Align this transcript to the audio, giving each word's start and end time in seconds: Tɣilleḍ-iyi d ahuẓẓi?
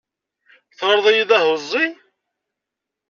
Tɣilleḍ-iyi 0.77 1.23
d 1.29 1.31
ahuẓẓi? 1.37 1.85